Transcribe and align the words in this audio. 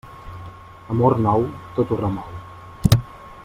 Amor 0.95 1.17
nou, 1.27 1.45
tot 1.77 1.93
ho 1.95 1.99
remou. 2.03 2.99